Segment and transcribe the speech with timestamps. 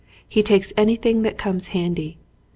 [0.27, 2.17] He takes anything that comes handy.